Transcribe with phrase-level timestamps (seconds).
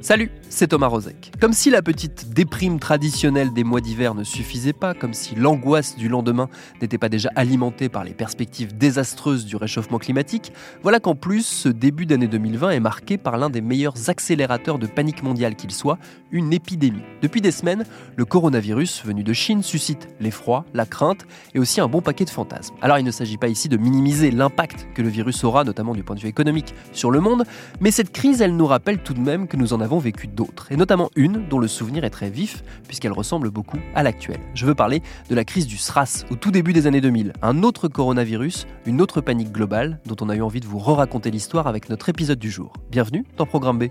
[0.00, 1.30] Salut, c'est Thomas Rozek.
[1.40, 5.96] Comme si la petite déprime traditionnelle des mois d'hiver ne suffisait pas, comme si l'angoisse
[5.96, 6.48] du lendemain
[6.82, 11.68] n'était pas déjà alimentée par les perspectives désastreuses du réchauffement climatique, voilà qu'en plus, ce
[11.68, 15.98] début d'année 2020 est marqué par l'un des meilleurs accélérateurs de panique mondiale qu'il soit,
[16.32, 17.02] une épidémie.
[17.22, 17.84] Depuis des semaines,
[18.16, 22.30] le coronavirus venu de Chine suscite l'effroi, la crainte et aussi un bon paquet de
[22.30, 22.74] fantasmes.
[22.82, 26.02] Alors il ne s'agit pas ici de minimiser l'impact que le virus aura, notamment du
[26.02, 27.44] point de vue économique, sur le monde,
[27.80, 30.26] mais cette crise, elle nous rappelle tout de même que nous en avons vécu
[30.70, 34.40] et notamment une dont le souvenir est très vif, puisqu'elle ressemble beaucoup à l'actuelle.
[34.54, 37.62] Je veux parler de la crise du SRAS au tout début des années 2000, un
[37.62, 41.66] autre coronavirus, une autre panique globale, dont on a eu envie de vous re-raconter l'histoire
[41.66, 42.72] avec notre épisode du jour.
[42.90, 43.84] Bienvenue dans Programme B.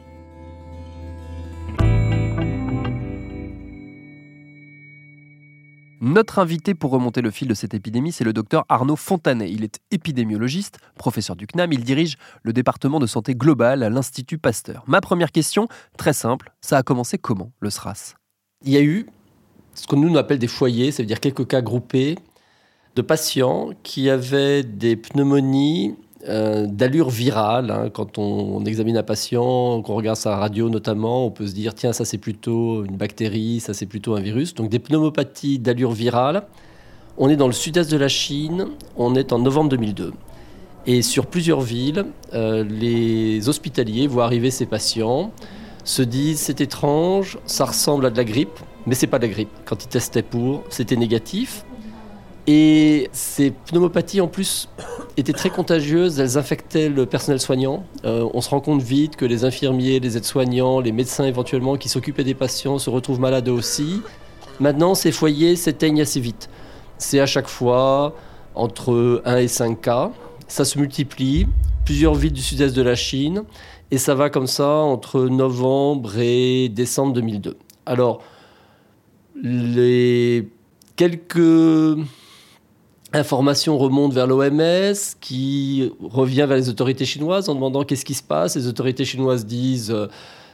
[6.02, 9.52] Notre invité pour remonter le fil de cette épidémie, c'est le docteur Arnaud Fontanet.
[9.52, 14.38] Il est épidémiologiste, professeur du CNAM, il dirige le département de santé globale à l'Institut
[14.38, 14.86] Pasteur.
[14.88, 18.16] Ma première question, très simple, ça a commencé comment le SRAS
[18.64, 19.08] Il y a eu
[19.74, 22.16] ce que nous on appelle des foyers, ça veut dire quelques cas groupés
[22.96, 25.96] de patients qui avaient des pneumonies
[26.28, 27.72] euh, d'allure virale.
[27.72, 27.90] hein.
[27.94, 31.94] Quand on, examine un patient, qu'on regarde sa radio notamment, on peut se dire tiens,
[31.94, 34.54] ça c'est plutôt une bactérie, ça c'est plutôt un virus.
[34.54, 36.44] Donc des pneumopathies d'allure virale.
[37.18, 38.68] On est dans le sud-est de la Chine,
[38.98, 40.14] on est en novembre 2002.
[40.88, 45.32] Et sur plusieurs villes, euh, les hospitaliers voient arriver ces patients,
[45.84, 49.32] se disent c'est étrange, ça ressemble à de la grippe, mais c'est pas de la
[49.32, 49.50] grippe.
[49.66, 51.66] Quand ils testaient pour, c'était négatif.
[52.52, 54.70] Et ces pneumopathies, en plus,
[55.18, 56.20] étaient très contagieuses.
[56.20, 57.84] Elles infectaient le personnel soignant.
[58.06, 61.90] Euh, on se rend compte vite que les infirmiers, les aides-soignants, les médecins éventuellement qui
[61.90, 64.02] s'occupaient des patients se retrouvent malades aussi.
[64.60, 66.50] Maintenant, ces foyers s'éteignent assez vite.
[66.98, 68.16] C'est à chaque fois
[68.56, 70.12] entre 1 et 5 cas.
[70.48, 71.46] Ça se multiplie.
[71.86, 73.44] Plusieurs villes du sud-est de la Chine.
[73.92, 77.58] Et ça va comme ça entre novembre et décembre 2002.
[77.86, 78.24] Alors,
[79.36, 80.50] les
[80.96, 82.00] quelques
[83.14, 88.24] informations remontent vers l'OMS qui revient vers les autorités chinoises en demandant qu'est-ce qui se
[88.24, 88.56] passe.
[88.56, 90.08] Les autorités chinoises disent euh,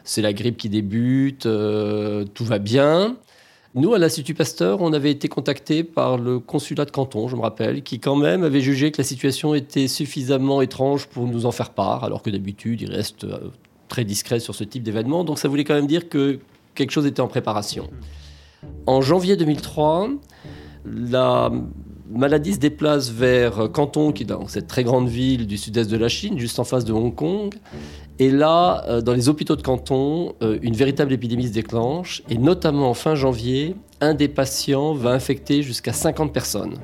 [0.03, 3.17] c'est la grippe qui débute, euh, tout va bien.
[3.73, 7.41] Nous, à l'Institut Pasteur, on avait été contactés par le consulat de Canton, je me
[7.41, 11.51] rappelle, qui quand même avait jugé que la situation était suffisamment étrange pour nous en
[11.51, 13.49] faire part, alors que d'habitude, il reste euh,
[13.89, 15.25] très discret sur ce type d'événement.
[15.25, 16.39] Donc ça voulait quand même dire que
[16.73, 17.89] quelque chose était en préparation.
[18.85, 20.09] En janvier 2003,
[20.85, 21.51] la
[22.09, 25.97] maladie se déplace vers Canton, qui est dans cette très grande ville du sud-est de
[25.97, 27.53] la Chine, juste en face de Hong Kong.
[28.17, 32.23] Et là, euh, dans les hôpitaux de Canton, euh, une véritable épidémie se déclenche.
[32.29, 36.75] Et notamment en fin janvier, un des patients va infecter jusqu'à 50 personnes,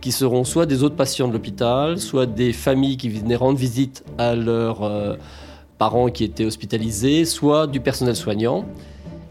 [0.00, 4.04] qui seront soit des autres patients de l'hôpital, soit des familles qui venaient rendre visite
[4.18, 5.16] à leurs euh,
[5.78, 8.64] parents qui étaient hospitalisés, soit du personnel soignant.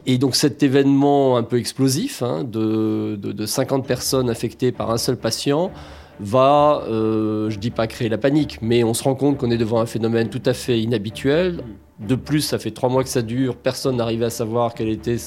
[0.08, 4.92] Et donc cet événement un peu explosif, hein, de, de, de 50 personnes infectées par
[4.92, 5.72] un seul patient,
[6.20, 9.58] va, euh, je dis pas créer la panique, mais on se rend compte qu'on est
[9.58, 11.62] devant un phénomène tout à fait inhabituel.
[12.00, 15.18] De plus, ça fait trois mois que ça dure, personne n'arrivait à savoir quel était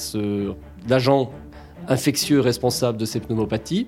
[0.87, 1.31] l'agent
[1.87, 3.87] infectieux responsable de ces pneumopathies.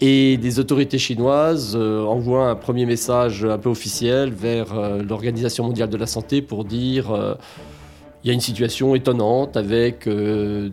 [0.00, 5.64] Et des autorités chinoises euh, envoient un premier message un peu officiel vers euh, l'Organisation
[5.64, 7.34] mondiale de la santé pour dire euh,
[8.24, 10.70] il y a une situation étonnante avec euh,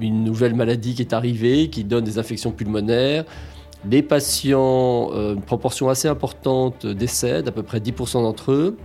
[0.00, 3.24] une nouvelle maladie qui est arrivée, qui donne des infections pulmonaires.
[3.88, 8.76] Les patients, euh, une proportion assez importante, décèdent, à peu près 10% d'entre eux.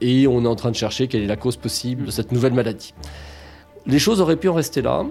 [0.00, 2.54] Et on est en train de chercher quelle est la cause possible de cette nouvelle
[2.54, 2.94] maladie.
[3.84, 5.04] Les choses auraient pu en rester là.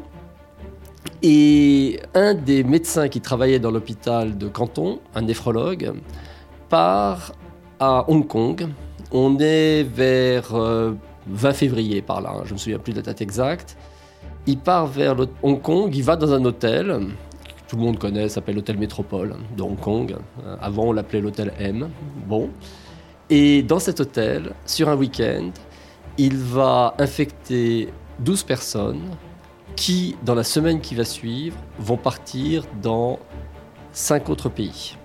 [1.21, 5.93] Et un des médecins qui travaillait dans l'hôpital de Canton, un néphrologue,
[6.69, 7.33] part
[7.79, 8.67] à Hong Kong.
[9.11, 10.93] On est vers euh,
[11.29, 13.77] 20 février par là, hein, je ne me souviens plus de la date exacte.
[14.45, 17.07] Il part vers Hong Kong, il va dans un hôtel,
[17.67, 20.15] tout le monde connaît, s'appelle l'hôtel Métropole de Hong Kong.
[20.45, 21.89] Euh, Avant, on l'appelait l'hôtel M.
[22.25, 22.49] Bon.
[23.29, 25.51] Et dans cet hôtel, sur un week-end,
[26.17, 27.89] il va infecter
[28.19, 29.01] 12 personnes
[29.75, 33.19] qui, dans la semaine qui va suivre, vont partir dans
[33.91, 34.95] cinq autres pays.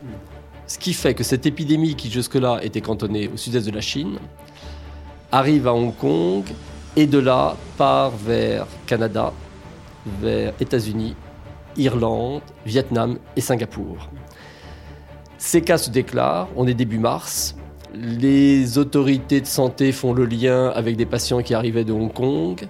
[0.66, 4.18] Ce qui fait que cette épidémie qui jusque-là était cantonnée au sud-est de la Chine
[5.32, 6.44] arrive à Hong Kong
[6.94, 9.32] et de là part vers Canada,
[10.20, 11.16] vers États-Unis,
[11.76, 14.10] Irlande, Vietnam et Singapour.
[15.38, 17.56] Ces cas se déclarent, on est début mars,
[17.94, 22.68] les autorités de santé font le lien avec des patients qui arrivaient de Hong Kong,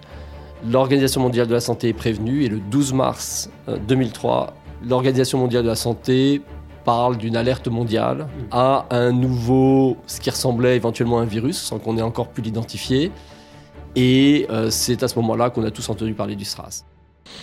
[0.71, 3.51] l'Organisation mondiale de la santé est prévenue et le 12 mars
[3.89, 6.43] 2003, euh, l'Organisation mondiale de la santé
[6.85, 11.79] parle d'une alerte mondiale à un nouveau, ce qui ressemblait éventuellement à un virus, sans
[11.79, 13.11] qu'on ait encore pu l'identifier.
[13.95, 16.85] Et euh, c'est à ce moment-là qu'on a tous entendu parler du SRAS.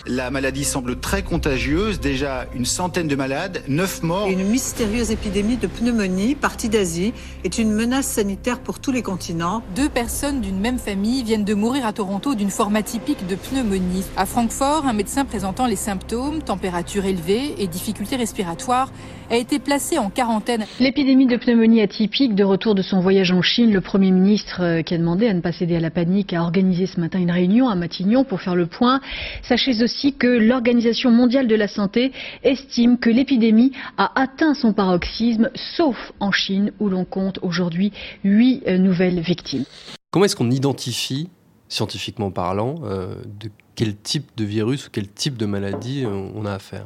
[0.05, 4.27] La maladie semble très contagieuse, déjà une centaine de malades, neuf morts.
[4.29, 7.13] Une mystérieuse épidémie de pneumonie partie d'Asie
[7.43, 9.63] est une menace sanitaire pour tous les continents.
[9.75, 14.03] Deux personnes d'une même famille viennent de mourir à Toronto d'une forme atypique de pneumonie.
[14.15, 18.91] À Francfort, un médecin présentant les symptômes, température élevée et difficultés respiratoires,
[19.29, 20.65] a été placé en quarantaine.
[20.79, 24.81] L'épidémie de pneumonie atypique, de retour de son voyage en Chine, le Premier ministre euh,
[24.81, 27.31] qui a demandé à ne pas céder à la panique a organisé ce matin une
[27.31, 29.01] réunion à Matignon pour faire le point.
[29.43, 32.11] Sachez aussi que l'Organisation mondiale de la santé
[32.43, 37.91] estime que l'épidémie a atteint son paroxysme, sauf en Chine où l'on compte aujourd'hui
[38.23, 39.65] huit euh, nouvelles victimes.
[40.11, 41.29] Comment est-ce qu'on identifie,
[41.67, 46.51] scientifiquement parlant, euh, de quel type de virus ou quel type de maladie on a
[46.51, 46.85] affaire?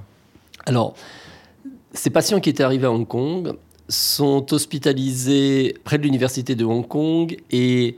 [0.65, 0.95] Alors,
[1.93, 3.53] ces patients qui étaient arrivés à Hong Kong
[3.87, 7.97] sont hospitalisés près de l'université de Hong Kong et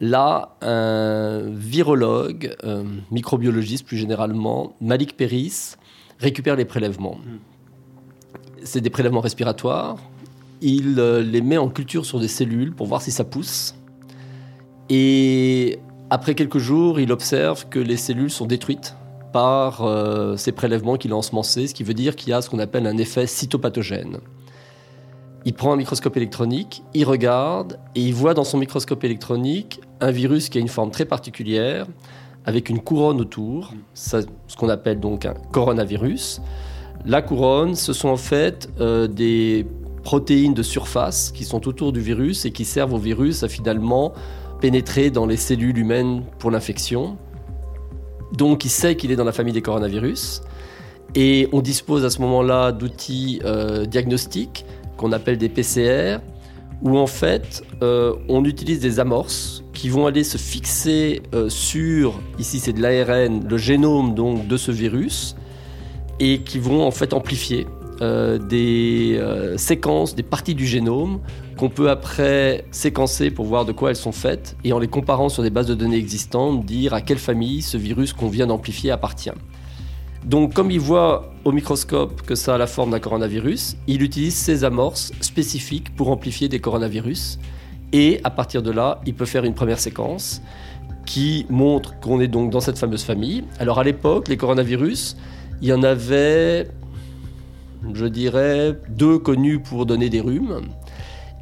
[0.00, 5.76] là, un virologue, un microbiologiste plus généralement, Malik Peris,
[6.18, 7.18] récupère les prélèvements.
[8.62, 9.96] C'est des prélèvements respiratoires.
[10.60, 13.74] Il euh, les met en culture sur des cellules pour voir si ça pousse.
[14.90, 15.78] Et
[16.10, 18.94] après quelques jours, il observe que les cellules sont détruites
[19.32, 22.50] par euh, ces prélèvements qu'il a ensemencés, ce qui veut dire qu'il y a ce
[22.50, 24.18] qu'on appelle un effet cytopathogène.
[25.44, 30.10] Il prend un microscope électronique, il regarde et il voit dans son microscope électronique un
[30.10, 31.86] virus qui a une forme très particulière,
[32.44, 34.24] avec une couronne autour, ce
[34.58, 36.40] qu'on appelle donc un coronavirus.
[37.04, 39.66] La couronne, ce sont en fait euh, des
[40.02, 44.12] protéines de surface qui sont autour du virus et qui servent au virus à finalement
[44.60, 47.16] pénétrer dans les cellules humaines pour l'infection.
[48.32, 50.42] Donc il sait qu'il est dans la famille des coronavirus.
[51.14, 54.64] Et on dispose à ce moment-là d'outils euh, diagnostiques
[54.96, 56.18] qu'on appelle des PCR,
[56.82, 62.20] où en fait euh, on utilise des amorces qui vont aller se fixer euh, sur,
[62.38, 65.34] ici c'est de l'ARN, le génome donc de ce virus,
[66.20, 67.66] et qui vont en fait amplifier
[68.00, 69.20] des
[69.56, 71.20] séquences, des parties du génome
[71.56, 75.28] qu'on peut après séquencer pour voir de quoi elles sont faites et en les comparant
[75.28, 78.92] sur des bases de données existantes, dire à quelle famille ce virus qu'on vient d'amplifier
[78.92, 79.32] appartient.
[80.24, 84.34] Donc comme il voit au microscope que ça a la forme d'un coronavirus, il utilise
[84.34, 87.38] ces amorces spécifiques pour amplifier des coronavirus
[87.92, 90.42] et à partir de là, il peut faire une première séquence
[91.06, 93.44] qui montre qu'on est donc dans cette fameuse famille.
[93.58, 95.16] Alors à l'époque, les coronavirus,
[95.62, 96.68] il y en avait,
[97.94, 100.60] je dirais, deux connus pour donner des rhumes.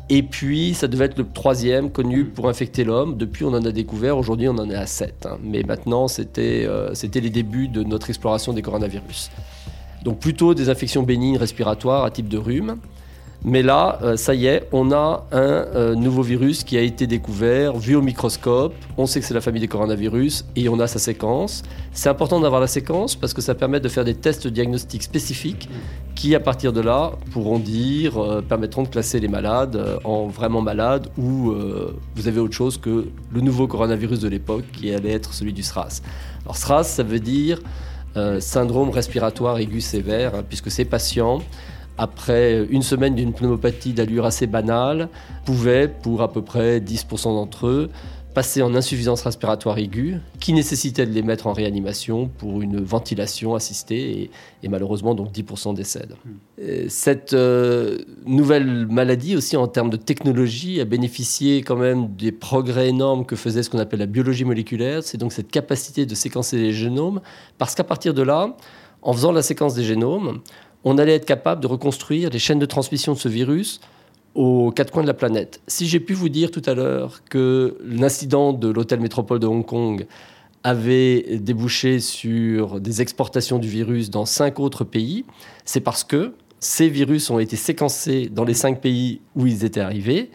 [0.09, 3.17] Et puis, ça devait être le troisième connu pour infecter l'homme.
[3.17, 4.17] Depuis, on en a découvert.
[4.17, 5.27] Aujourd'hui, on en est à 7.
[5.27, 5.39] Hein.
[5.43, 6.07] Mais maintenant,
[6.39, 9.31] euh, c'était les débuts de notre exploration des coronavirus.
[10.05, 12.77] Donc, plutôt des infections bénignes respiratoires à type de rhume.
[13.49, 17.07] Mais là, euh, ça y est, on a un euh, nouveau virus qui a été
[17.07, 18.75] découvert, vu au microscope.
[18.97, 21.63] On sait que c'est la famille des coronavirus et on a sa séquence.
[21.93, 25.69] C'est important d'avoir la séquence parce que ça permet de faire des tests diagnostiques spécifiques
[26.17, 30.61] qui, à partir de là, pourront dire, euh, permettront de classer les malades en vraiment
[30.61, 31.55] malades ou
[32.17, 35.63] vous avez autre chose que le nouveau coronavirus de l'époque qui allait être celui du
[35.63, 36.03] SRAS.
[36.43, 37.61] Alors SRAS, ça veut dire
[38.41, 41.43] syndrome respiratoire aigu sévère, hein, puisque ces patients
[41.99, 45.09] après une semaine d'une pneumopathie d'allure assez banale,
[45.45, 47.91] pouvaient, pour à peu près 10% d'entre eux,
[48.37, 53.55] passer en insuffisance respiratoire aiguë, qui nécessitait de les mettre en réanimation pour une ventilation
[53.55, 54.31] assistée,
[54.63, 56.17] et, malheureusement donc 10% décèdent.
[56.27, 56.87] Hmm.
[56.89, 62.91] Cette euh, nouvelle maladie aussi en termes de technologie a bénéficié quand même des progrès
[62.91, 66.59] énormes que faisait ce qu'on appelle la biologie moléculaire, c'est donc cette capacité de séquencer
[66.59, 67.23] les génomes,
[67.57, 68.55] parce qu'à partir de là,
[69.01, 70.41] en faisant la séquence des génomes,
[70.87, 73.81] on allait être capable de reconstruire les chaînes de transmission de ce virus
[74.37, 75.61] aux quatre coins de la planète.
[75.67, 79.67] Si j'ai pu vous dire tout à l'heure que l'incident de l'hôtel métropole de Hong
[79.67, 80.07] Kong
[80.63, 85.25] avait débouché sur des exportations du virus dans cinq autres pays,
[85.65, 89.81] c'est parce que ces virus ont été séquencés dans les cinq pays où ils étaient
[89.81, 90.31] arrivés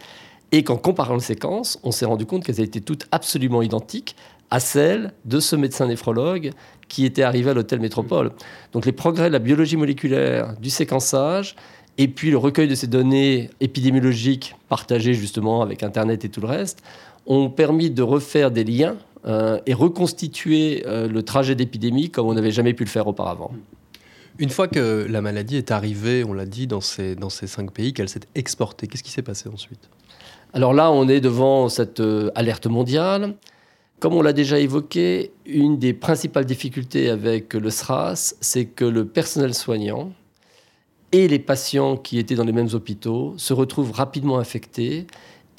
[0.52, 4.18] et qu'en comparant les séquences, on s'est rendu compte qu'elles étaient toutes absolument identiques
[4.50, 6.52] à celles de ce médecin néphrologue
[6.92, 8.32] qui était arrivé à l'hôtel Métropole.
[8.74, 11.56] Donc les progrès de la biologie moléculaire, du séquençage
[11.98, 16.48] et puis le recueil de ces données épidémiologiques partagées justement avec Internet et tout le
[16.48, 16.84] reste,
[17.26, 22.34] ont permis de refaire des liens euh, et reconstituer euh, le trajet d'épidémie comme on
[22.34, 23.52] n'avait jamais pu le faire auparavant.
[24.38, 27.72] Une fois que la maladie est arrivée, on l'a dit, dans ces, dans ces cinq
[27.72, 29.90] pays, qu'elle s'est exportée, qu'est-ce qui s'est passé ensuite?
[30.54, 33.36] Alors là, on est devant cette euh, alerte mondiale.
[34.02, 39.06] Comme on l'a déjà évoqué, une des principales difficultés avec le SRAS, c'est que le
[39.06, 40.12] personnel soignant
[41.12, 45.06] et les patients qui étaient dans les mêmes hôpitaux se retrouvent rapidement infectés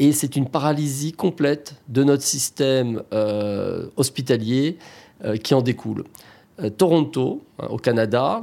[0.01, 4.77] et c'est une paralysie complète de notre système euh, hospitalier
[5.25, 6.03] euh, qui en découle.
[6.59, 8.43] Euh, Toronto, hein, au Canada,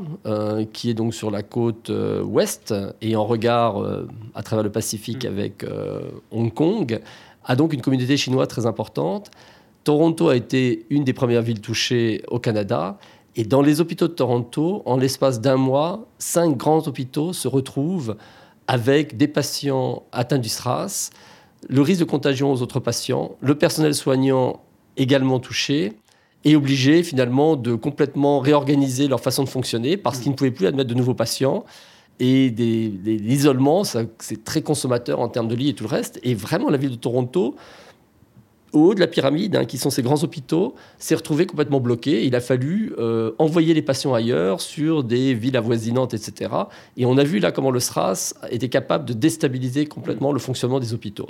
[0.72, 1.92] qui est donc sur la côte
[2.24, 3.84] ouest et en regard
[4.34, 5.66] à travers le Pacifique avec
[6.32, 7.02] Hong Kong,
[7.44, 9.30] a donc une communauté chinoise très importante.
[9.84, 12.98] Toronto a été une des premières villes touchées au Canada.
[13.36, 18.16] Et dans les hôpitaux de Toronto, en l'espace d'un mois, cinq grands hôpitaux se retrouvent
[18.68, 21.10] avec des patients atteints du SRAS,
[21.68, 24.62] le risque de contagion aux autres patients, le personnel soignant
[24.98, 25.94] également touché,
[26.46, 30.68] et obligé finalement de complètement réorganiser leur façon de fonctionner parce qu'ils ne pouvaient plus
[30.68, 31.66] admettre de nouveaux patients.
[32.22, 36.20] Et l'isolement, c'est très consommateur en termes de lits et tout le reste.
[36.24, 37.56] Et vraiment, la ville de Toronto
[38.74, 42.26] au haut de la pyramide, hein, qui sont ces grands hôpitaux, s'est retrouvé complètement bloqué.
[42.26, 46.52] Il a fallu euh, envoyer les patients ailleurs, sur des villes avoisinantes, etc.
[46.98, 50.80] Et on a vu là comment le SRAS était capable de déstabiliser complètement le fonctionnement
[50.80, 51.28] des hôpitaux.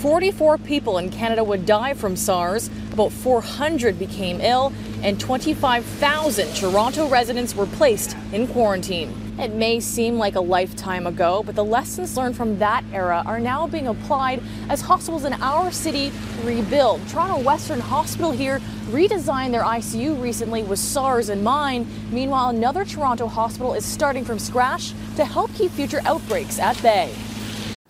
[0.00, 7.06] 44 people in Canada would die from SARS, about 400 became ill, and 25,000 Toronto
[7.06, 9.12] residents were placed in quarantine.
[9.38, 13.38] It may seem like a lifetime ago, but the lessons learned from that era are
[13.38, 16.12] now being applied as hospitals in our city
[16.44, 17.06] rebuild.
[17.08, 21.86] Toronto Western Hospital here redesigned their ICU recently with SARS in mind.
[22.10, 27.14] Meanwhile, another Toronto hospital is starting from scratch to help keep future outbreaks at bay.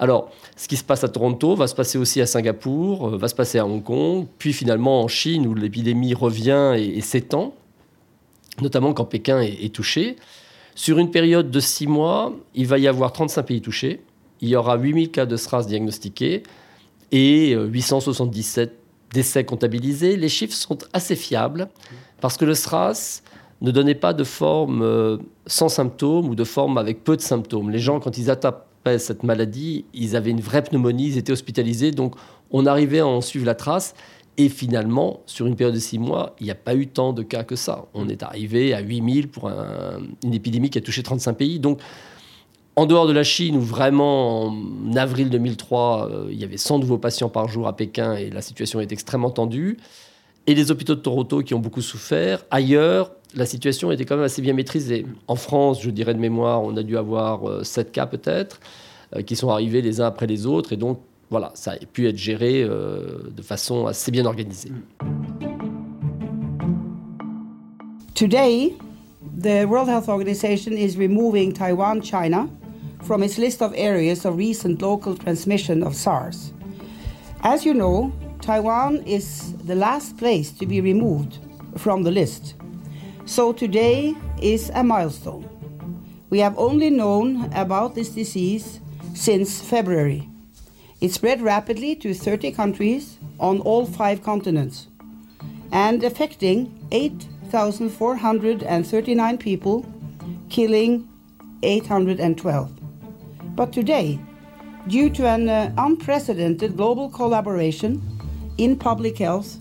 [0.00, 3.28] Alors, ce qui se passe à Toronto va se passer aussi à Singapour, euh, va
[3.28, 7.54] se passer à Hong Kong, puis finalement en Chine où l'épidémie revient et, s'étend,
[8.62, 10.16] notamment quand Pékin est, touché.
[10.74, 14.00] Sur une période de six mois, il va y avoir 35 pays touchés.
[14.40, 16.44] Il y aura 8000 cas de SRAS diagnostiqués
[17.12, 18.72] et 877 euh,
[19.12, 20.16] décès comptabilisés.
[20.16, 21.68] Les chiffres sont assez fiables
[22.22, 23.20] parce que le SRAS
[23.60, 27.68] ne donnait pas de forme euh, sans symptômes ou de forme avec peu de symptômes.
[27.68, 31.90] Les gens, quand ils attrapaient cette maladie, ils avaient une vraie pneumonie, ils étaient hospitalisés,
[31.90, 32.14] donc
[32.50, 33.94] on arrivait à en suivre la trace.
[34.38, 37.22] Et finalement, sur une période de six mois, il n'y a pas eu tant de
[37.22, 37.86] cas que ça.
[37.92, 41.58] On est arrivé à 8000 pour une épidémie qui a touché 35 pays.
[41.58, 41.80] Donc,
[42.76, 46.78] en dehors de la Chine, où vraiment en avril 2003, euh, il y avait 100
[46.78, 49.76] nouveaux patients par jour à Pékin et la situation est extrêmement tendue,
[50.46, 54.24] et les hôpitaux de Toronto qui ont beaucoup souffert, ailleurs, la situation était quand même
[54.24, 55.06] assez bien maîtrisée.
[55.28, 58.60] En France, je dirais de mémoire, on a dû avoir 7 euh, cas peut-être,
[59.16, 62.08] euh, qui sont arrivés les uns après les autres, et donc voilà, ça a pu
[62.08, 64.72] être géré euh, de façon assez bien organisée.
[68.14, 68.74] Today,
[69.40, 72.48] the World Health Organization is removing Taiwan, China
[73.02, 76.52] from its list of areas of recent local transmission of SARS.
[77.42, 81.38] As you know, Taiwan is the last place to be removed
[81.78, 82.54] from the list.
[83.30, 85.48] So today is a milestone.
[86.30, 88.80] We have only known about this disease
[89.14, 90.28] since February.
[91.00, 94.88] It spread rapidly to 30 countries on all five continents
[95.70, 99.86] and affecting 8,439 people,
[100.48, 101.08] killing
[101.62, 102.72] 812.
[103.54, 104.18] But today,
[104.88, 108.02] due to an uh, unprecedented global collaboration
[108.58, 109.56] in public health,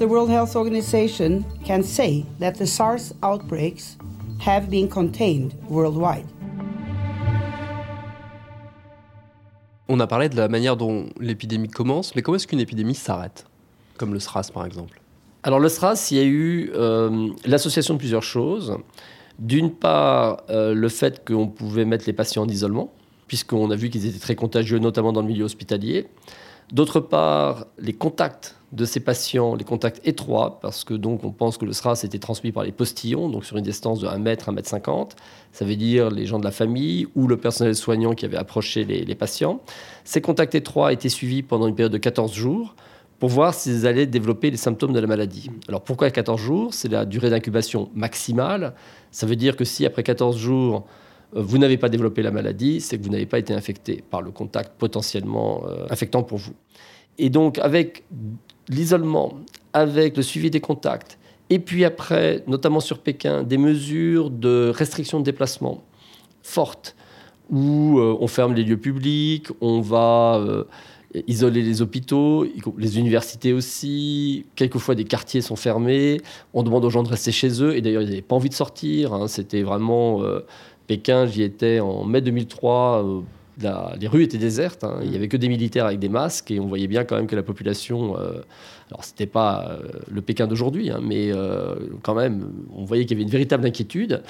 [0.00, 3.98] the World Health Organization can say that the SARS outbreaks
[4.40, 6.24] have been contained worldwide.
[9.88, 13.44] On a parlé de la manière dont l'épidémie commence, mais comment est-ce qu'une épidémie s'arrête?
[13.98, 15.02] Comme le SRAS par exemple.
[15.42, 18.78] Alors le SRAS, il y a eu euh, l'association de plusieurs choses.
[19.38, 22.90] D'une part, euh, le fait qu'on pouvait mettre les patients en isolement,
[23.26, 26.08] puisqu'on a vu qu'ils étaient très contagieux, notamment dans le milieu hospitalier.
[26.72, 31.58] D'autre part, les contacts de ces patients, les contacts étroits, parce que donc on pense
[31.58, 34.48] que le SRAS était transmis par les postillons, donc sur une distance de 1 mètre,
[34.48, 35.16] 1 mètre 50.
[35.52, 38.84] Ça veut dire les gens de la famille ou le personnel soignant qui avait approché
[38.84, 39.60] les, patients.
[40.04, 42.76] Ces contacts étroits étaient suivis pendant une période de 14 jours
[43.18, 45.50] pour voir s'ils allaient développer les symptômes de la maladie.
[45.66, 46.72] Alors pourquoi 14 jours?
[46.72, 48.74] C'est la durée d'incubation maximale.
[49.10, 50.86] Ça veut dire que si après 14 jours,
[51.32, 54.30] vous n'avez pas développé la maladie, c'est que vous n'avez pas été infecté par le
[54.30, 56.54] contact potentiellement euh, infectant pour vous.
[57.18, 58.04] Et donc avec
[58.68, 59.34] l'isolement,
[59.72, 61.18] avec le suivi des contacts,
[61.50, 65.82] et puis après, notamment sur Pékin, des mesures de restriction de déplacement
[66.42, 66.94] fortes,
[67.50, 70.40] où on ferme les lieux publics, on va
[71.26, 72.46] isoler les hôpitaux,
[72.78, 74.46] les universités aussi.
[74.54, 76.20] Quelquefois, des quartiers sont fermés.
[76.54, 77.76] On demande aux gens de rester chez eux.
[77.76, 79.12] Et d'ailleurs, ils n'avaient pas envie de sortir.
[79.12, 79.28] Hein.
[79.28, 80.22] C'était vraiment.
[80.22, 80.40] Euh,
[80.90, 83.04] Pékin, j'y étais en mai 2003.
[83.04, 83.20] Euh,
[84.00, 84.82] les rues étaient désertes.
[84.82, 84.98] Hein.
[85.04, 86.50] Il n'y avait que des militaires avec des masques.
[86.50, 88.16] Et on voyait bien quand même que la population.
[88.16, 88.42] Euh,
[88.90, 89.78] alors, ce n'était pas
[90.10, 91.30] le Pékin d'aujourd'hui, hein, mais
[92.02, 94.24] quand même, on voyait qu'il y avait une véritable inquiétude.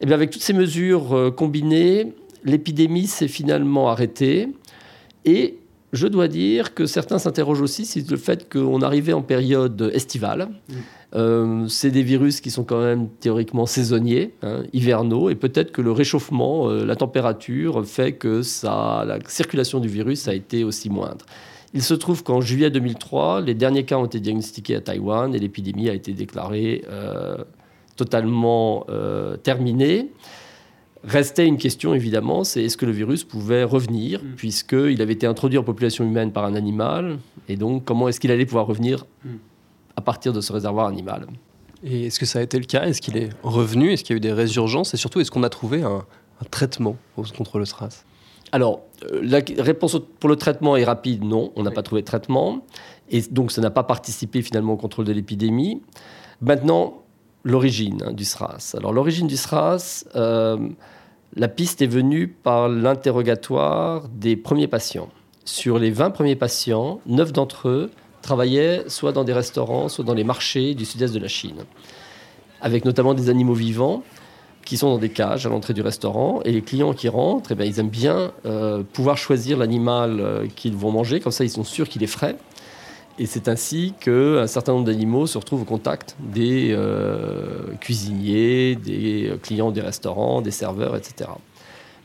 [0.00, 4.48] Et bien, avec toutes ces mesures combinées, l'épidémie s'est finalement arrêtée.
[5.24, 5.58] Et
[5.92, 10.48] je dois dire que certains s'interrogent aussi sur le fait qu'on arrivait en période estivale.
[10.68, 10.74] Mm.
[11.14, 15.82] Euh, c'est des virus qui sont quand même théoriquement saisonniers, hein, hivernaux, et peut-être que
[15.82, 20.88] le réchauffement, euh, la température, fait que ça, la circulation du virus a été aussi
[20.88, 21.26] moindre.
[21.74, 25.38] Il se trouve qu'en juillet 2003, les derniers cas ont été diagnostiqués à Taïwan et
[25.38, 27.36] l'épidémie a été déclarée euh,
[27.96, 28.86] totalement
[29.42, 30.10] terminée.
[31.04, 34.34] Restait une question évidemment, c'est est-ce que le virus pouvait revenir, mm.
[34.36, 37.18] puisqu'il avait été introduit en population humaine par un animal,
[37.48, 39.30] et donc comment est-ce qu'il allait pouvoir revenir mm.
[39.96, 41.26] à partir de ce réservoir animal?
[41.84, 42.84] Et est-ce que ça a été le cas?
[42.84, 43.92] Est-ce qu'il est revenu?
[43.92, 44.94] Est-ce qu'il y a eu des résurgences?
[44.94, 46.04] Et surtout, est-ce qu'on a trouvé un,
[46.50, 48.04] traitement contre le SRAS?
[48.52, 52.06] Alors, euh, la réponse pour le traitement est rapide, non, on n'a pas trouvé de
[52.06, 52.64] traitement,
[53.10, 55.82] et donc ça n'a pas participé finalement au contrôle de l'épidémie.
[56.40, 57.01] Maintenant,
[57.44, 58.74] l'origine hein, du SRAS.
[58.76, 60.56] Alors l'origine du SRAS, euh,
[61.34, 65.08] la piste est venue par l'interrogatoire des premiers patients.
[65.44, 70.14] Sur les 20 premiers patients, 9 d'entre eux travaillaient soit dans des restaurants, soit dans
[70.14, 71.64] les marchés du sud-est de la Chine,
[72.60, 74.04] avec notamment des animaux vivants
[74.64, 76.40] qui sont dans des cages à l'entrée du restaurant.
[76.44, 80.46] Et les clients qui rentrent, eh bien, ils aiment bien euh, pouvoir choisir l'animal euh,
[80.54, 82.36] qu'ils vont manger, comme ça ils sont sûrs qu'il est frais.
[83.18, 89.32] Et c'est ainsi qu'un certain nombre d'animaux se retrouvent au contact des euh, cuisiniers, des
[89.42, 91.30] clients des restaurants, des serveurs, etc.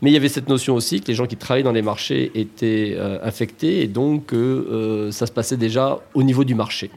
[0.02, 2.32] Mais il y avait cette notion aussi que les gens qui travaillaient dans les marchés
[2.36, 6.92] étaient euh, infectés et donc euh, ça se passait déjà au niveau du marché.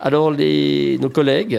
[0.00, 1.58] Alors nos collègues,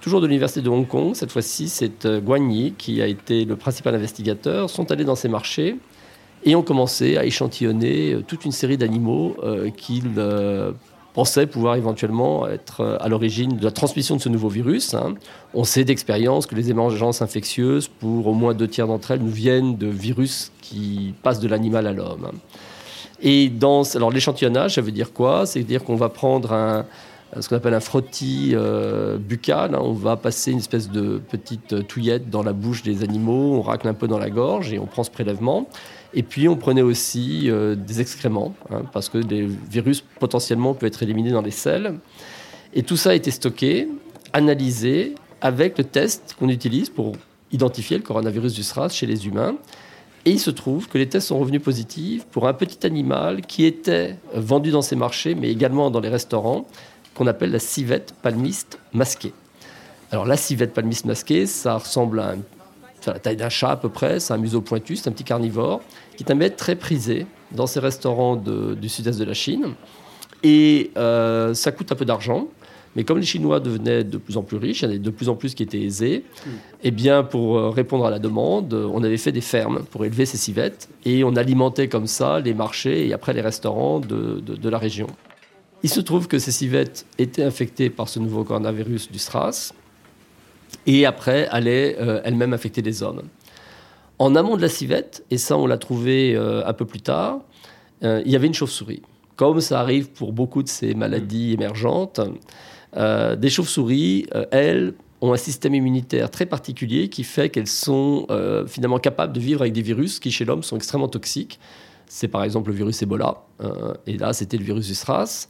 [0.00, 3.54] toujours de l'université de Hong Kong, cette fois-ci c'est Guan Yi qui a été le
[3.54, 5.76] principal investigateur, sont allés dans ces marchés
[6.44, 9.36] et ont commencé à échantillonner toute une série d'animaux
[9.76, 10.14] qu'ils
[11.14, 14.94] pensait pouvoir éventuellement être euh, à l'origine de la transmission de ce nouveau virus.
[14.94, 15.14] Hein.
[15.54, 19.30] On sait d'expérience que les émergences infectieuses, pour au moins deux tiers d'entre elles, nous
[19.30, 22.30] viennent de virus qui passent de l'animal à l'homme.
[23.22, 25.44] Et dans alors l'échantillonnage, ça veut dire quoi?
[25.46, 26.86] C'est-à-dire qu'on va prendre un,
[27.38, 29.74] ce qu'on appelle un frottis euh, buccal.
[29.74, 29.80] Hein.
[29.80, 33.86] On va passer une espèce de petite touillette dans la bouche des animaux, on racle
[33.86, 35.68] un peu dans la gorge et on prend ce prélèvement.
[36.12, 40.88] Et puis on prenait aussi euh, des excréments, hein, parce que les virus potentiellement peuvent
[40.88, 41.98] être éliminés dans les selles.
[42.74, 43.88] Et tout ça a été stocké,
[44.32, 47.14] analysé avec le test qu'on utilise pour
[47.52, 49.56] identifier le coronavirus du SRAS chez les humains.
[50.24, 53.64] Et il se trouve que les tests sont revenus positifs pour un petit animal qui
[53.64, 56.66] était vendu dans ces marchés, mais également dans les restaurants,
[57.14, 59.32] qu'on appelle la civette palmiste masquée.
[60.10, 62.38] Alors la civette palmiste masquée, ça ressemble à un
[63.06, 65.80] la taille d'un chat à peu près, c'est un museau pointu, c'est un petit carnivore,
[66.16, 69.74] qui est un mets très prisé dans ces restaurants du sud-est de la Chine.
[70.42, 72.48] Et euh, ça coûte un peu d'argent.
[72.96, 75.10] Mais comme les Chinois devenaient de plus en plus riches, il y en avait de
[75.10, 76.50] plus en plus qui étaient aisés, mm.
[76.82, 80.26] eh bien, pour euh, répondre à la demande, on avait fait des fermes pour élever
[80.26, 84.68] ces civettes et on alimentait comme ça les marchés et après les restaurants de, de
[84.68, 85.06] la région.
[85.82, 89.72] Il se trouve que ces civettes étaient infectées par ce nouveau coronavirus du SRAS
[90.86, 93.22] et après allait euh, elle-même affecter les hommes.
[94.18, 97.40] En amont de la civette, et ça on l'a trouvé euh, un peu plus tard,
[98.02, 99.02] euh, il y avait une chauve-souris.
[99.36, 102.20] Comme ça arrive pour beaucoup de ces maladies émergentes,
[102.94, 108.26] des chauves-souris, elles, ont un système immunitaire très particulier qui fait qu'elles sont
[108.66, 111.58] finalement capables de vivre avec des virus qui chez l'homme sont extrêmement toxiques.
[112.12, 113.44] C'est par exemple le virus Ebola,
[114.06, 115.46] et là c'était le virus du SRAS.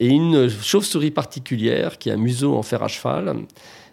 [0.00, 3.36] Et une chauve-souris particulière qui a un museau en fer à cheval,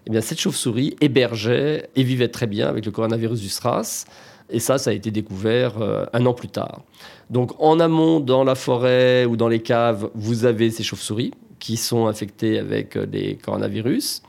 [0.08, 4.06] eh bien, cette chauve-souris hébergeait et vivait très bien avec le coronavirus du SRAS.
[4.50, 6.84] Et ça, ça a été découvert euh, un an plus tard.
[7.30, 11.76] Donc, en amont, dans la forêt ou dans les caves, vous avez ces chauves-souris qui
[11.76, 14.24] sont infectées avec euh, des coronavirus.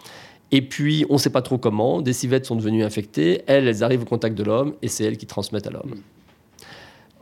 [0.51, 3.43] Et puis, on ne sait pas trop comment, des civettes sont devenues infectées.
[3.47, 5.95] Elles arrivent au contact de l'homme et c'est elles qui transmettent à l'homme.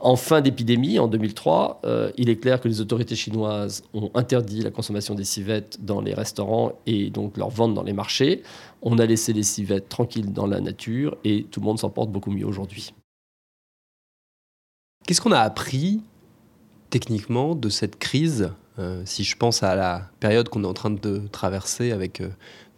[0.07, 4.61] En fin d'épidémie, en 2003, euh, il est clair que les autorités chinoises ont interdit
[4.61, 8.41] la consommation des civettes dans les restaurants et donc leur vente dans les marchés.
[8.81, 12.09] On a laissé les civettes tranquilles dans la nature et tout le monde s'en porte
[12.09, 12.93] beaucoup mieux aujourd'hui.
[15.05, 15.99] Qu'est-ce qu'on a appris
[16.89, 20.91] techniquement de cette crise euh, Si je pense à la période qu'on est en train
[20.91, 22.29] de traverser avec euh,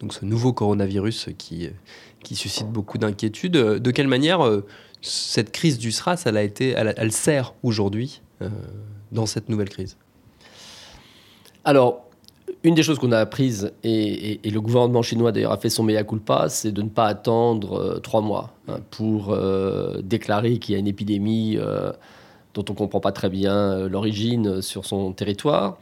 [0.09, 1.69] ce nouveau coronavirus qui,
[2.23, 4.41] qui suscite beaucoup d'inquiétudes, de quelle manière
[5.01, 8.49] cette crise du SRAS, elle, a été, elle, sert aujourd'hui euh,
[9.11, 9.97] dans cette nouvelle crise
[11.63, 12.05] Alors,
[12.63, 16.03] une des choses qu'on a apprises, et, le gouvernement chinois d'ailleurs a fait son mea
[16.03, 20.75] culpa, c'est de ne pas attendre euh, trois mois hein, pour euh, déclarer qu'il y
[20.75, 21.57] a une épidémie
[22.53, 25.77] dont on ne comprend pas très bien l'origine sur son territoire.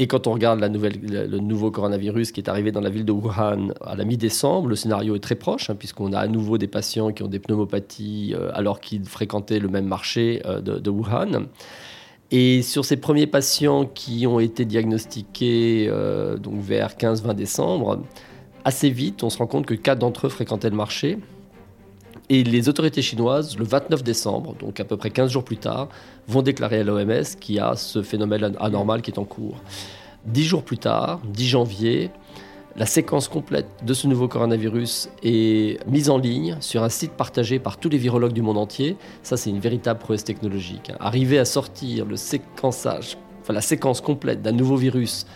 [0.00, 3.74] Et quand on regarde le nouveau coronavirus qui est arrivé dans la ville de Wuhan
[3.82, 7.12] à la mi-décembre, le scénario est très proche, hein, puisqu'on a à nouveau des patients
[7.12, 11.48] qui ont des pneumopathies euh, alors qu'ils fréquentaient le même marché euh, de, Wuhan.
[12.30, 18.00] Et sur ces premiers patients qui ont été diagnostiqués euh, vers 15-20 décembre,
[18.64, 21.18] assez vite, on se rend compte que quatre d'entre eux fréquentaient le marché.
[22.32, 25.88] Et les autorités chinoises, le 29 décembre, donc à peu près 15 jours plus tard,
[26.28, 29.56] vont déclarer à l'OMS qu'il y a ce phénomène anormal qui est en cours.
[30.24, 32.10] Dix jours plus tard, 10 janvier,
[32.76, 37.58] la séquence complète de ce nouveau coronavirus est mise en ligne sur un site partagé
[37.58, 38.96] par tous les virologues du monde entier.
[39.24, 40.92] Ça, c'est une véritable prouesse technologique.
[41.00, 45.26] Arriver à sortir le séquençage, enfin la séquence complète d'un nouveau virus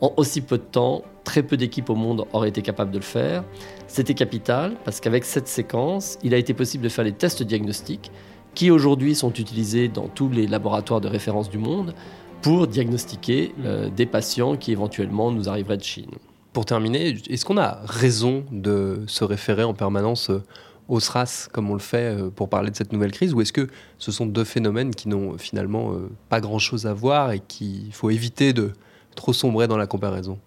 [0.00, 3.04] en aussi peu de temps, très peu d'équipes au monde auraient été capables de le
[3.04, 3.44] faire.
[3.88, 8.12] C'était capital parce qu'avec cette séquence, il a été possible de faire les tests diagnostiques
[8.54, 11.94] qui aujourd'hui sont utilisés dans tous les laboratoires de référence du monde
[12.42, 16.10] pour diagnostiquer euh, des patients qui éventuellement nous arriveraient de Chine.
[16.52, 20.42] Pour terminer, est-ce qu'on a raison de se référer en permanence euh,
[20.86, 23.52] au SRAS comme on le fait euh, pour parler de cette nouvelle crise ou est-ce
[23.52, 25.92] que ce sont deux phénomènes qui n'ont finalement
[26.28, 28.72] pas grand-chose à voir et qu'il faut éviter de
[29.16, 30.38] trop sombrer dans la comparaison?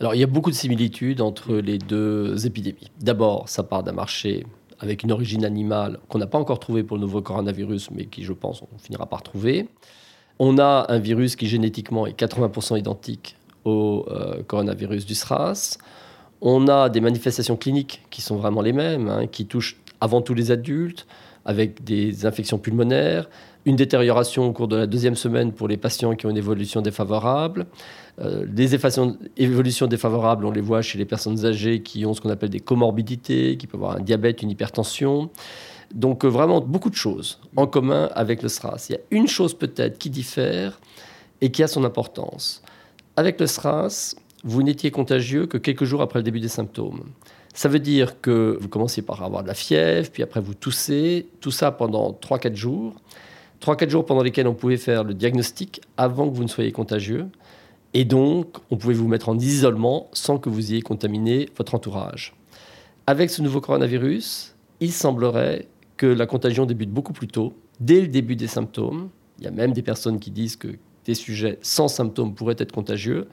[0.00, 2.90] Alors, il y a beaucoup de similitudes entre les deux épidémies.
[3.00, 4.44] D'abord, ça part d'un marché
[4.78, 8.22] avec une origine animale qu'on n'a pas encore trouvé pour le nouveau coronavirus, mais qui,
[8.22, 9.68] je pense, on finira par trouver.
[10.38, 15.78] On a un virus qui génétiquement est 80% identique au euh, coronavirus du SRAS.
[16.42, 20.34] On a des manifestations cliniques qui sont vraiment les mêmes, hein, qui touchent avant tout
[20.34, 21.06] les adultes,
[21.46, 23.30] avec des infections pulmonaires,
[23.66, 26.82] une détérioration au cours de la deuxième semaine pour les patients qui ont une évolution
[26.82, 27.66] défavorable.
[28.20, 28.74] Euh, les
[29.36, 32.60] évolutions défavorables, on les voit chez les personnes âgées qui ont ce qu'on appelle des
[32.60, 35.30] comorbidités, qui peuvent avoir un diabète, une hypertension.
[35.92, 38.86] Donc euh, vraiment beaucoup de choses en commun avec le SRAS.
[38.88, 40.80] Il y a une chose peut-être qui diffère
[41.40, 42.62] et qui a son importance.
[43.16, 47.02] Avec le SRAS, vous n'étiez contagieux que quelques jours après le début des symptômes.
[47.52, 51.26] Ça veut dire que vous commencez par avoir de la fièvre, puis après vous toussez,
[51.40, 52.94] tout ça pendant 3-4 jours.
[53.60, 57.26] 3-4 jours pendant lesquels on pouvait faire le diagnostic avant que vous ne soyez contagieux.
[57.94, 62.34] Et donc, on pouvait vous mettre en isolement sans que vous ayez contaminé votre entourage.
[63.06, 68.08] Avec ce nouveau coronavirus, il semblerait que la contagion débute beaucoup plus tôt, dès le
[68.08, 69.08] début des symptômes.
[69.38, 70.68] Il y a même des personnes qui disent que
[71.06, 73.28] des sujets sans symptômes pourraient être contagieux.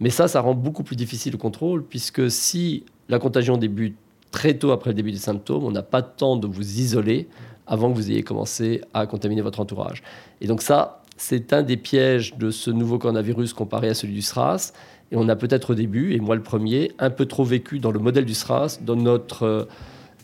[0.00, 3.96] Mais ça, ça rend beaucoup plus difficile le contrôle, puisque si la contagion débute
[4.30, 7.28] très tôt après le début des symptômes, on n'a pas de temps de vous isoler
[7.66, 10.02] avant que vous ayez commencé à contaminer votre entourage.
[10.40, 14.22] Et donc ça, c'est un des pièges de ce nouveau coronavirus comparé à celui du
[14.22, 14.72] SRAS.
[15.12, 17.92] Et on a peut-être au début, et moi le premier, un peu trop vécu dans
[17.92, 19.64] le modèle du SRAS, dans notre euh,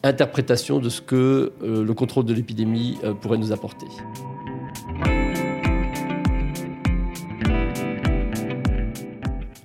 [0.03, 3.87] interprétation de ce que euh, le contrôle de l'épidémie euh, pourrait nous apporter.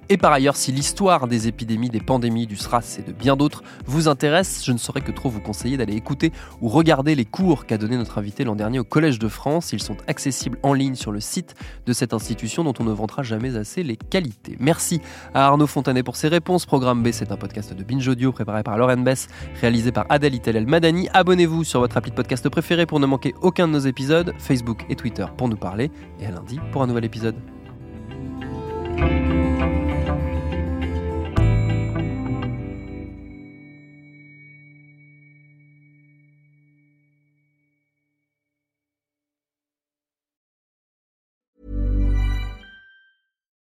[0.10, 3.62] Et par ailleurs, si l'histoire des épidémies, des pandémies, du SRAS et de bien d'autres
[3.86, 7.66] vous intéresse, je ne saurais que trop vous conseiller d'aller écouter ou regarder les cours
[7.66, 9.74] qu'a donné notre invité l'an dernier au Collège de France.
[9.74, 13.22] Ils sont accessibles en ligne sur le site de cette institution dont on ne vantera
[13.22, 14.56] jamais assez les qualités.
[14.60, 15.02] Merci
[15.34, 16.66] à Arnaud Fontanet pour ses réponses.
[16.66, 19.28] Programme B, c'est un podcast de Binge Audio préparé par Lauren Bess,
[19.60, 21.10] réalisé par Adèle El Madani.
[21.14, 24.86] Abonnez-vous sur votre appli de podcast préféré pour ne manquer aucun de nos épisodes, Facebook
[24.90, 25.92] et Twitter pour nous parler,
[26.22, 27.36] et à lundi pour un nouvel épisode.